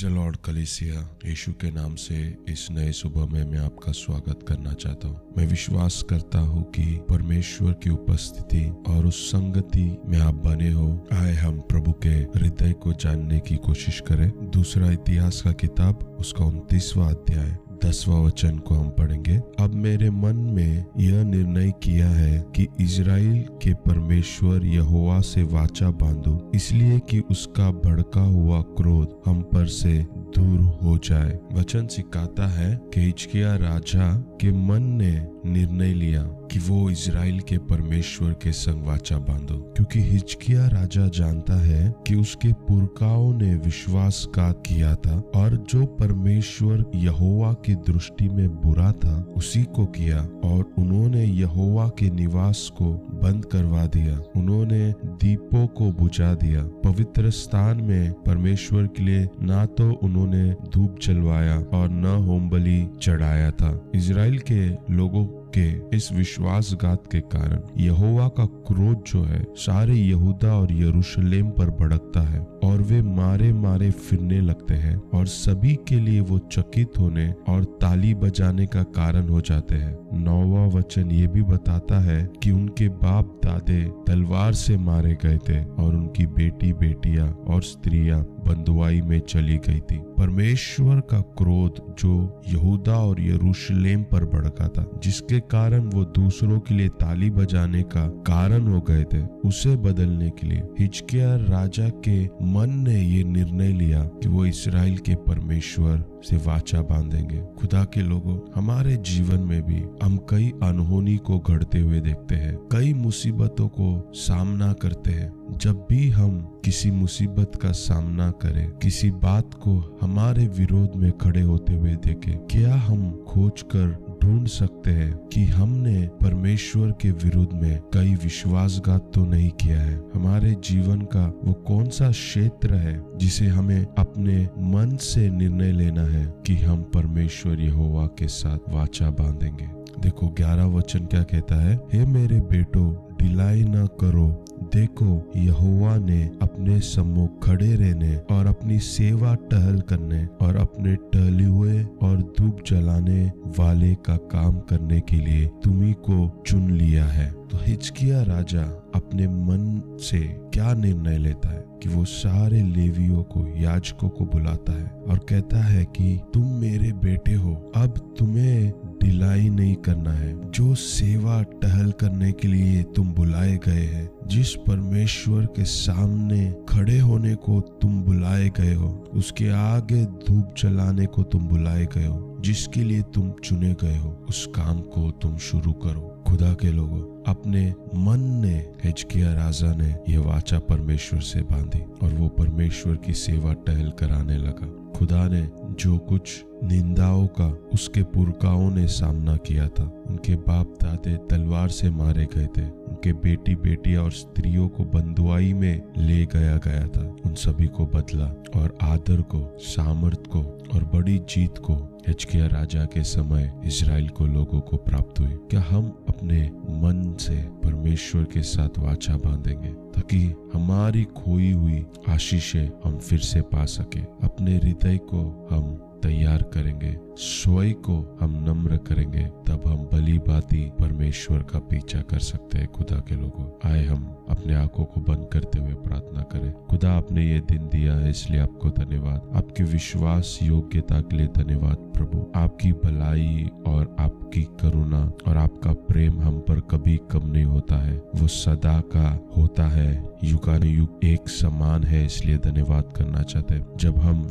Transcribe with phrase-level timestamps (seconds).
[0.00, 4.72] Praise Lord कलिसिया यीशु के नाम से इस नए सुबह में मैं आपका स्वागत करना
[4.72, 10.34] चाहता हूँ। मैं विश्वास करता हूँ कि परमेश्वर की उपस्थिति और उस संगति में आप
[10.34, 15.52] बने हो। आए हम प्रभु के हृदय को जानने की कोशिश करें। दूसरा इतिहास का
[15.52, 21.70] किताब, उसका उनतीसवा अध्याय। दसवा वचन को हम पढ़ेंगे। अब मेरे मन में यह निर्णय
[21.82, 28.60] किया है कि इज़राइल के परमेश्वर यहोवा से वाचा बांधो, इसलिए कि उसका भड़का हुआ
[28.76, 29.98] क्रोध हम पर से
[30.38, 36.58] दूर हो जाए। वचन सिखाता है कि हिचकिया राजा के मन ने निर्णय लिया कि
[36.58, 42.52] वो इज़राइल के परमेश्वर के संग वाचा बांधो। क्योंकि हिचकिया राजा जानता है कि उसके
[42.52, 49.62] पुरखाओं ने विश्वासघात किया था और जो परमेश्वर यहोवा की दृष्टि में बुरा था, उसी
[49.62, 56.32] को किया और उन्होंने यहोवा के निवास को बंद करवा दिया। उन्होंने दीपों को बुझा
[56.34, 62.48] दिया। पवित्र स्थान में परमेश्वर के लिए ना तो उन्होंने धूप जलवाया और न होम
[62.50, 65.24] बलि चढ़ाया था। इसराइल के लोगों
[65.58, 71.70] के इस विश्वासघात के कारण यहोवा का क्रोध जो है, सारे यहूदा और यरूशलेम पर
[71.70, 76.98] भड़कता है और वे मारे मारे फिरने लगते हैं और सभी के लिए वो चकित
[76.98, 82.28] होने और ताली बजाने का कारण हो जाते हैं। नौवा वचन ये भी बताता है
[82.42, 88.22] कि उनके बाप दादे तलवार से मारे गए थे और उनकी बेटी बेटियाँ और स्त्रियाँ
[88.50, 95.00] बंदुआई में चली गई थी। परमेश्वर का क्रोध जो यहूदा और यरूशलेम पर भड़का था,
[95.02, 100.30] जिसके कारण वो दूसरों के लिए ताली बजाने का कारण हो गए थे, उसे बदलने
[100.30, 106.04] के लिए। हिचकिया राजा के मन ने ये निर्णय लिया कि वो इसराइल के परमेश्वर
[106.24, 111.78] से वाचा बांधेंगे। खुदा के लोगों, हमारे जीवन में भी हम कई अनहोनी को घड़ते
[111.78, 117.72] हुए देखते हैं, कई मुसीबतों को सामना करते हैं। जब भी हम किसी मुसीबत का
[117.72, 123.62] सामना करें। किसी बात को हमारे विरोध में खड़े होते हुए देखें। क्या हम खोज
[123.62, 129.80] कर ढूंढ सकते हैं कि हमने परमेश्वर के विरुद्ध में कई विश्वासघात तो नहीं किया
[129.80, 130.00] है?
[130.14, 136.02] हमारे जीवन का वो कौन सा क्षेत्र है जिसे हमें अपने मन से निर्णय लेना
[136.02, 139.68] है कि हम परमेश्वर यहोवा के साथ वाचा बांधेंगे?
[140.00, 141.80] देखो, ग्यारह वचन क्या कहता है?
[141.92, 144.28] हे मेरे बेटो ढिलाई न करो।
[144.74, 151.44] देखो, यहोवा ने अपने सम्मुख खड़े रहने और अपनी सेवा टहल करने और अपने टहले
[151.44, 153.24] हुए और धूप जलाने
[153.58, 158.62] वाले का काम करने के लिए तुम्ही को चुन लिया है। तो हिचकिया राजा
[158.94, 160.20] अपने मन से
[160.54, 165.58] क्या निर्णय लेता है कि वो सारे लेवियों को, याजकों को बुलाता है और कहता
[165.58, 168.72] है कि तुम मेरे बेटे हो, अब तुम्हें
[169.02, 174.54] ढिलाई नहीं करना है। जो सेवा टहल करने के लिए तुम बुलाए गए हैं, जिस
[174.54, 181.22] परमेश्वर के सामने खड़े होने को तुम बुलाए गए हो, उसके आगे धूप जलाने को
[181.22, 185.72] तुम बुलाए गए हो, जिसके लिए तुम चुने गए हो, उस काम को तुम शुरू
[185.72, 191.80] करो। खुदा के लोगों, अपने मन ने हिचकिया राजा ने यह वाचा परमेश्वर से बांधी,
[192.02, 195.48] और वो परमेश्वर की सेवा टहल कराने लगा। खुदा ने
[195.80, 201.90] जो कुछ निंदाओं का उसके पुरखाओं ने सामना किया था। उनके बाप दादे तलवार से
[201.90, 207.16] मारे गए थे। उनके बेटी बेटियाँ और स्त्रियों को बंदुआई में ले गया गया था।
[207.26, 210.42] उन सभी को बदला और आदर को, सामर्थ को
[210.74, 211.74] और बड़ी जीत को
[212.08, 217.36] हिचकिया राजा के समय इसराइल को लोगों को प्राप्त हुई। क्या हम अपने मन से
[217.36, 219.89] परमेश्वर के साथ वाचा बांधेंगे?
[220.00, 226.42] ताकि हमारी खोई हुई आशीषें हम फिर से पा सके। अपने हृदय को हम तैयार
[226.42, 232.58] करेंगे। स्वय को हम नम्र करेंगे, तब हम भली बाती परमेश्वर का पीछा कर सकते
[232.58, 236.92] हैं खुदा के लोगों। आए हम अपने आँखों को बंद करते हुए प्रार्थना करें। खुदा
[236.92, 242.26] आपने ये दिन दिया है, इसलिए आपको धन्यवाद। आपके विश्वास योग्यता के लिए धन्यवाद प्रभु।
[242.34, 247.96] आपकी भलाई और आपकी करुणा और आपका प्रेम हम पर कभी कम नहीं होता है।
[248.16, 253.66] वो सदा का होता है युगान युग एक समान है, इसलिए धन्यवाद करना चाहते हैं।
[253.76, 254.24] जब हम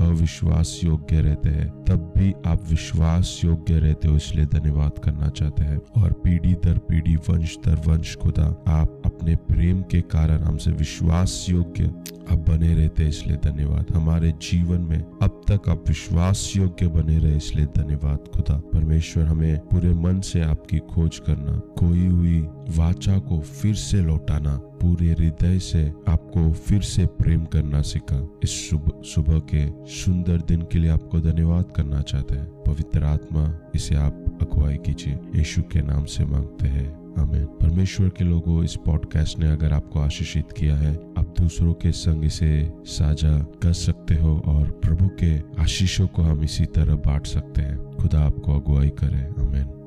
[0.00, 5.64] अविश्वास योग्य रहते हैं, तब भी आप विश्वास योग्य रहते हो, इसलिए धन्यवाद करना चाहते
[5.64, 10.70] हैं। और पीढ़ी दर पीढ़ी, वंश दर वंश खुदा, आप अपने प्रेम के कारण हमसे
[10.70, 11.90] विश्वास योग्य
[12.30, 17.36] अब बने रहते इसलिए धन्यवाद। हमारे जीवन में अब तक आप विश्वास योग्य बने रहे,
[17.36, 22.40] इसलिए धन्यवाद, खुदा। परमेश्वर, हमें पूरे मन से आपकी खोज करना खोई हुई
[22.76, 28.70] वाचा को फिर से लौटाना, पूरे हृदय से आपको फिर से प्रेम करना सीखा। इस
[28.70, 33.94] सुबह सुबह के सुंदर दिन के लिए आपको धन्यवाद करना चाहते हैं। पवित्र आत्मा, इसे
[33.94, 39.38] आप अगुवाई कीजिए। यीशु के नाम से मांगते हैं। हमें परमेश्वर के लोगों, इस पॉडकास्ट
[39.38, 44.42] ने अगर आपको आशीषित किया है, आप दूसरों के संग इसे साझा कर सकते हो
[44.46, 49.42] और प्रभु के आशीषों को हम इसी तरह बांट सकते हैं। खुदा आपको अगुवाई करे।
[49.42, 49.83] अमेन